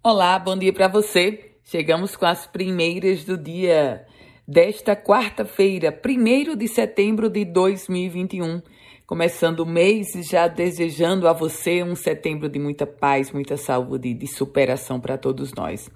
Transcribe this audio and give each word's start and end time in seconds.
Olá, 0.00 0.38
bom 0.38 0.56
dia 0.56 0.72
para 0.72 0.86
você. 0.86 1.56
Chegamos 1.64 2.14
com 2.14 2.24
as 2.24 2.46
primeiras 2.46 3.24
do 3.24 3.36
dia 3.36 4.06
desta 4.46 4.94
quarta-feira, 4.94 5.90
1 5.92 6.56
de 6.56 6.68
setembro 6.68 7.28
de 7.28 7.44
2021. 7.44 8.62
Começando 9.04 9.60
o 9.60 9.66
mês 9.66 10.14
e 10.14 10.22
já 10.22 10.46
desejando 10.46 11.26
a 11.26 11.32
você 11.32 11.82
um 11.82 11.96
setembro 11.96 12.48
de 12.48 12.60
muita 12.60 12.86
paz, 12.86 13.32
muita 13.32 13.56
saúde 13.56 14.10
e 14.10 14.14
de 14.14 14.28
superação 14.28 15.00
para 15.00 15.18
todos 15.18 15.52
nós. 15.52 15.90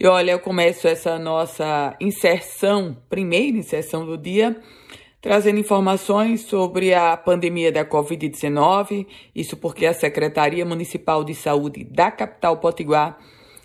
E 0.00 0.04
olha, 0.04 0.32
eu 0.32 0.40
começo 0.40 0.88
essa 0.88 1.16
nossa 1.16 1.96
inserção, 2.00 2.96
primeira 3.08 3.56
inserção 3.56 4.04
do 4.04 4.18
dia, 4.18 4.60
trazendo 5.20 5.60
informações 5.60 6.40
sobre 6.40 6.92
a 6.92 7.16
pandemia 7.16 7.70
da 7.70 7.84
Covid-19, 7.84 9.06
isso 9.32 9.56
porque 9.56 9.86
a 9.86 9.94
Secretaria 9.94 10.66
Municipal 10.66 11.22
de 11.22 11.36
Saúde 11.36 11.84
da 11.84 12.10
capital 12.10 12.56
Potiguar 12.56 13.16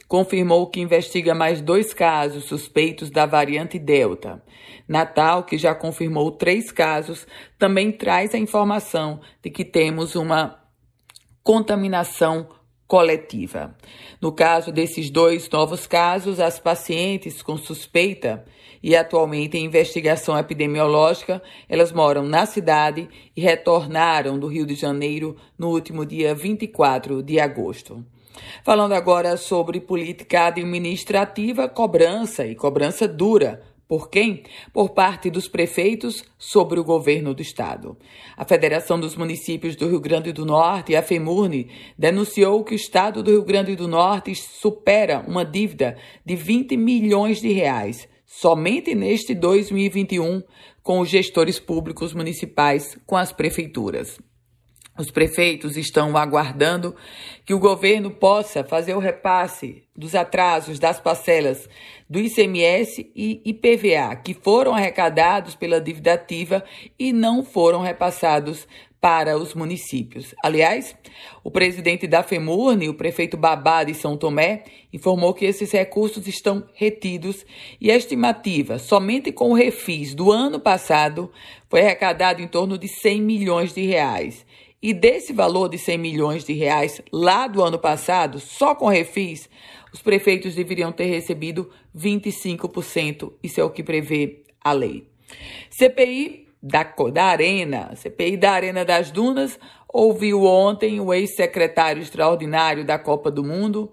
confirmou 0.09 0.65
que 0.65 0.81
investiga 0.81 1.35
mais 1.35 1.61
dois 1.61 1.93
casos 1.93 2.45
suspeitos 2.45 3.11
da 3.11 3.27
variante 3.27 3.77
Delta. 3.77 4.43
Natal, 4.87 5.43
que 5.43 5.55
já 5.55 5.75
confirmou 5.75 6.31
três 6.31 6.71
casos, 6.71 7.27
também 7.59 7.91
traz 7.91 8.33
a 8.33 8.39
informação 8.39 9.21
de 9.41 9.51
que 9.51 9.63
temos 9.63 10.15
uma 10.15 10.59
contaminação 11.43 12.49
coletiva. 12.89 13.75
No 14.19 14.31
caso 14.31 14.71
desses 14.71 15.11
dois 15.11 15.47
novos 15.47 15.85
casos, 15.85 16.39
as 16.39 16.59
pacientes 16.59 17.43
com 17.43 17.55
suspeita 17.55 18.43
e 18.81 18.95
atualmente 18.95 19.55
em 19.55 19.65
investigação 19.65 20.35
epidemiológica, 20.35 21.39
elas 21.69 21.91
moram 21.91 22.23
na 22.23 22.47
cidade 22.47 23.07
e 23.37 23.41
retornaram 23.41 24.39
do 24.39 24.47
Rio 24.47 24.65
de 24.65 24.73
Janeiro 24.73 25.37
no 25.55 25.69
último 25.69 26.03
dia 26.03 26.33
24 26.33 27.21
de 27.21 27.39
agosto. 27.39 28.03
Falando 28.63 28.93
agora 28.93 29.37
sobre 29.37 29.79
política 29.79 30.47
administrativa, 30.47 31.69
cobrança 31.69 32.47
e 32.47 32.55
cobrança 32.55 33.07
dura. 33.07 33.61
Por 33.89 34.07
quem? 34.11 34.43
Por 34.71 34.91
parte 34.91 35.31
dos 35.31 35.47
prefeitos 35.47 36.23
sobre 36.37 36.79
o 36.79 36.83
governo 36.83 37.33
do 37.33 37.41
estado. 37.41 37.97
A 38.37 38.45
Federação 38.45 38.99
dos 38.99 39.15
Municípios 39.15 39.75
do 39.75 39.89
Rio 39.89 39.99
Grande 39.99 40.31
do 40.31 40.45
Norte, 40.45 40.95
a 40.95 41.01
FEMURNE, 41.01 41.71
denunciou 41.97 42.63
que 42.63 42.75
o 42.75 42.75
estado 42.75 43.23
do 43.23 43.31
Rio 43.31 43.43
Grande 43.43 43.75
do 43.75 43.87
Norte 43.87 44.35
supera 44.35 45.25
uma 45.27 45.43
dívida 45.43 45.97
de 46.23 46.35
20 46.35 46.77
milhões 46.77 47.41
de 47.41 47.51
reais 47.51 48.07
somente 48.27 48.93
neste 48.93 49.33
2021 49.33 50.43
com 50.83 50.99
os 50.99 51.09
gestores 51.09 51.59
públicos 51.59 52.13
municipais, 52.13 52.95
com 53.07 53.17
as 53.17 53.33
prefeituras. 53.33 54.19
Os 54.99 55.09
prefeitos 55.11 55.77
estão 55.77 56.17
aguardando 56.17 56.93
que 57.45 57.53
o 57.53 57.59
governo 57.59 58.11
possa 58.11 58.65
fazer 58.65 58.93
o 58.95 58.99
repasse 58.99 59.83
dos 59.95 60.13
atrasos 60.13 60.77
das 60.77 60.99
parcelas 60.99 61.69
do 62.09 62.19
ICMS 62.19 63.09
e 63.15 63.41
IPVA, 63.45 64.17
que 64.17 64.33
foram 64.33 64.73
arrecadados 64.75 65.55
pela 65.55 65.79
dívida 65.79 66.15
ativa 66.15 66.65
e 66.99 67.13
não 67.13 67.45
foram 67.45 67.79
repassados 67.79 68.67
para 68.99 69.37
os 69.37 69.53
municípios. 69.53 70.35
Aliás, 70.43 70.93
o 71.45 71.49
presidente 71.49 72.05
da 72.05 72.21
FEMURNE, 72.21 72.89
o 72.89 72.93
prefeito 72.93 73.37
Babá 73.37 73.85
de 73.85 73.93
São 73.93 74.17
Tomé, 74.17 74.65
informou 74.91 75.33
que 75.33 75.45
esses 75.45 75.71
recursos 75.71 76.27
estão 76.27 76.65
retidos 76.73 77.45
e 77.79 77.89
a 77.89 77.95
estimativa, 77.95 78.77
somente 78.77 79.31
com 79.31 79.51
o 79.51 79.55
refis 79.55 80.13
do 80.13 80.29
ano 80.29 80.59
passado, 80.59 81.31
foi 81.69 81.79
arrecadado 81.79 82.41
em 82.41 82.49
torno 82.49 82.77
de 82.77 82.89
100 82.89 83.21
milhões 83.21 83.73
de 83.73 83.85
reais. 83.85 84.45
E 84.81 84.93
desse 84.93 85.33
valor 85.33 85.67
de 85.67 85.77
100 85.77 85.97
milhões 85.97 86.45
de 86.45 86.53
reais 86.53 87.01
lá 87.11 87.47
do 87.47 87.61
ano 87.61 87.77
passado, 87.77 88.39
só 88.39 88.73
com 88.73 88.87
refis, 88.87 89.49
os 89.91 90.01
prefeitos 90.01 90.55
deveriam 90.55 90.91
ter 90.91 91.05
recebido 91.05 91.69
25%. 91.95 93.33
Isso 93.43 93.59
é 93.59 93.63
o 93.63 93.69
que 93.69 93.83
prevê 93.83 94.43
a 94.63 94.71
lei. 94.71 95.07
CPI 95.69 96.47
da, 96.61 96.83
da 97.11 97.25
Arena, 97.25 97.93
CPI 97.95 98.37
da 98.37 98.51
Arena 98.51 98.85
das 98.85 99.11
Dunas, 99.11 99.59
ouviu 99.87 100.43
ontem 100.43 100.99
o 100.99 101.13
ex-secretário 101.13 102.01
extraordinário 102.01 102.85
da 102.85 102.97
Copa 102.97 103.29
do 103.29 103.43
Mundo, 103.43 103.91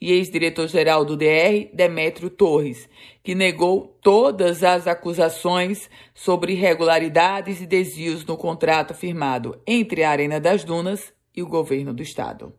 e 0.00 0.12
ex-diretor-geral 0.12 1.04
do 1.04 1.16
DR, 1.16 1.68
Demétrio 1.72 2.30
Torres, 2.30 2.88
que 3.22 3.34
negou 3.34 3.98
todas 4.00 4.62
as 4.62 4.86
acusações 4.86 5.90
sobre 6.14 6.52
irregularidades 6.52 7.60
e 7.60 7.66
desvios 7.66 8.24
no 8.24 8.36
contrato 8.36 8.94
firmado 8.94 9.60
entre 9.66 10.04
a 10.04 10.10
Arena 10.10 10.40
das 10.40 10.64
Dunas 10.64 11.12
e 11.36 11.42
o 11.42 11.46
governo 11.46 11.92
do 11.92 12.02
estado. 12.02 12.52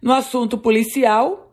No 0.00 0.12
assunto 0.12 0.56
policial, 0.56 1.49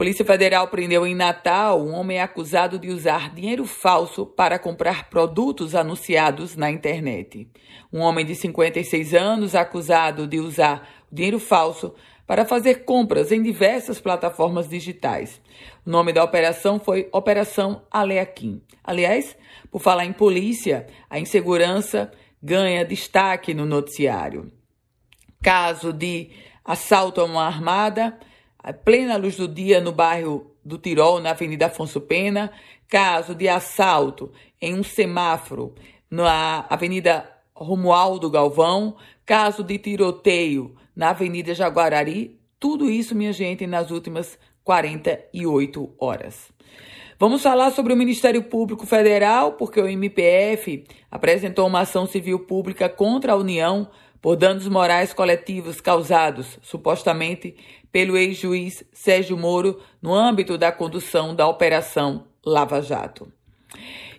Polícia 0.00 0.24
Federal 0.24 0.66
prendeu 0.68 1.06
em 1.06 1.14
Natal 1.14 1.78
um 1.78 1.92
homem 1.92 2.22
acusado 2.22 2.78
de 2.78 2.88
usar 2.88 3.34
dinheiro 3.34 3.66
falso 3.66 4.24
para 4.24 4.58
comprar 4.58 5.10
produtos 5.10 5.74
anunciados 5.74 6.56
na 6.56 6.70
internet. 6.70 7.46
Um 7.92 8.00
homem 8.00 8.24
de 8.24 8.34
56 8.34 9.12
anos 9.12 9.54
acusado 9.54 10.26
de 10.26 10.40
usar 10.40 10.88
dinheiro 11.12 11.38
falso 11.38 11.94
para 12.26 12.46
fazer 12.46 12.86
compras 12.86 13.30
em 13.30 13.42
diversas 13.42 14.00
plataformas 14.00 14.70
digitais. 14.70 15.38
O 15.84 15.90
nome 15.90 16.14
da 16.14 16.24
operação 16.24 16.80
foi 16.80 17.10
Operação 17.12 17.82
Aleaquim. 17.90 18.62
Aliás, 18.82 19.36
por 19.70 19.82
falar 19.82 20.06
em 20.06 20.14
polícia, 20.14 20.86
a 21.10 21.20
insegurança 21.20 22.10
ganha 22.42 22.86
destaque 22.86 23.52
no 23.52 23.66
noticiário. 23.66 24.50
Caso 25.42 25.92
de 25.92 26.30
assalto 26.64 27.20
a 27.20 27.24
uma 27.24 27.44
armada, 27.44 28.18
plena 28.84 29.16
luz 29.16 29.36
do 29.36 29.48
dia 29.48 29.80
no 29.80 29.92
bairro 29.92 30.50
do 30.64 30.78
Tirol, 30.78 31.20
na 31.20 31.30
Avenida 31.30 31.66
Afonso 31.66 32.00
Pena. 32.00 32.52
Caso 32.88 33.34
de 33.34 33.48
assalto 33.48 34.30
em 34.60 34.74
um 34.74 34.82
semáforo 34.82 35.74
na 36.10 36.66
Avenida 36.68 37.30
Romualdo 37.54 38.30
Galvão. 38.30 38.96
Caso 39.24 39.62
de 39.62 39.78
tiroteio 39.78 40.74
na 40.94 41.10
Avenida 41.10 41.54
Jaguarari. 41.54 42.38
Tudo 42.58 42.90
isso, 42.90 43.14
minha 43.14 43.32
gente, 43.32 43.66
nas 43.66 43.90
últimas 43.90 44.38
48 44.64 45.94
horas. 45.98 46.52
Vamos 47.18 47.42
falar 47.42 47.70
sobre 47.70 47.92
o 47.92 47.96
Ministério 47.96 48.42
Público 48.42 48.86
Federal, 48.86 49.52
porque 49.52 49.80
o 49.80 49.86
MPF 49.86 50.84
apresentou 51.10 51.66
uma 51.66 51.80
ação 51.80 52.06
civil 52.06 52.40
pública 52.40 52.88
contra 52.88 53.32
a 53.32 53.36
União 53.36 53.90
por 54.22 54.36
danos 54.36 54.68
morais 54.68 55.12
coletivos 55.12 55.80
causados, 55.80 56.58
supostamente, 56.62 57.54
pelo 57.92 58.16
ex-juiz 58.16 58.84
Sérgio 58.92 59.36
Moro 59.36 59.80
no 60.00 60.14
âmbito 60.14 60.56
da 60.56 60.70
condução 60.70 61.34
da 61.34 61.46
Operação 61.48 62.26
Lava 62.44 62.80
Jato. 62.80 63.32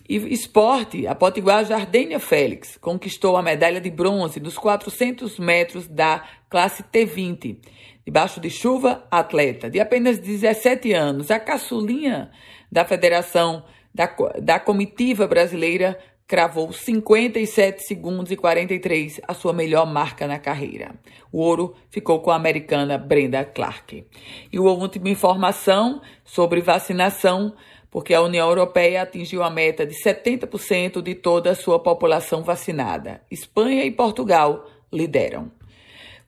E 0.07 0.17
esporte, 0.33 1.07
a 1.07 1.15
Potiguar 1.15 1.63
Jardênia 1.63 2.19
Félix 2.19 2.77
conquistou 2.77 3.37
a 3.37 3.41
medalha 3.41 3.79
de 3.79 3.89
bronze 3.89 4.39
nos 4.39 4.57
400 4.57 5.39
metros 5.39 5.87
da 5.87 6.27
classe 6.49 6.83
T20. 6.83 7.57
Debaixo 8.05 8.41
de 8.41 8.49
chuva, 8.49 9.07
atleta 9.09 9.69
de 9.69 9.79
apenas 9.79 10.17
17 10.17 10.91
anos, 10.91 11.31
a 11.31 11.39
caçulinha 11.39 12.29
da 12.71 12.83
Federação 12.83 13.63
da, 13.93 14.13
da 14.41 14.59
Comitiva 14.59 15.27
Brasileira 15.27 15.97
cravou 16.31 16.71
57 16.71 17.85
segundos 17.85 18.31
e 18.31 18.37
43, 18.37 19.19
a 19.27 19.33
sua 19.33 19.51
melhor 19.51 19.85
marca 19.85 20.25
na 20.25 20.39
carreira. 20.39 20.95
O 21.29 21.39
ouro 21.39 21.75
ficou 21.89 22.21
com 22.21 22.31
a 22.31 22.37
americana 22.37 22.97
Brenda 22.97 23.43
Clark. 23.43 24.07
E 24.49 24.57
a 24.57 24.61
última 24.61 25.09
informação 25.09 26.01
sobre 26.23 26.61
vacinação 26.61 27.53
porque 27.89 28.13
a 28.13 28.21
União 28.21 28.47
Europeia 28.47 29.01
atingiu 29.01 29.43
a 29.43 29.49
meta 29.49 29.85
de 29.85 29.93
70% 29.93 31.01
de 31.01 31.15
toda 31.15 31.51
a 31.51 31.55
sua 31.55 31.77
população 31.77 32.43
vacinada. 32.43 33.21
Espanha 33.29 33.83
e 33.83 33.91
Portugal 33.91 34.65
lideram. 34.89 35.51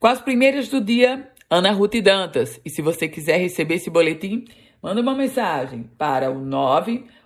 Com 0.02 0.08
as 0.08 0.22
primeiras 0.22 0.68
do 0.68 0.82
dia, 0.82 1.32
Ana 1.50 1.72
Ruth 1.72 1.96
Dantas. 2.02 2.60
E 2.66 2.70
se 2.70 2.82
você 2.82 3.08
quiser 3.08 3.38
receber 3.38 3.76
esse 3.76 3.90
boletim, 3.90 4.44
manda 4.82 5.00
uma 5.00 5.16
mensagem 5.16 5.90
para 5.98 6.30
o 6.30 6.42
987 6.42 7.23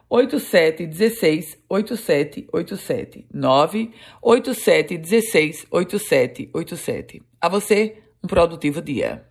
16 0.87 1.57
8787. 1.69 3.27
987 3.33 4.97
16 4.97 5.67
8787. 5.69 7.23
A 7.41 7.49
você, 7.49 7.97
um 8.23 8.27
produtivo 8.27 8.81
dia. 8.81 9.27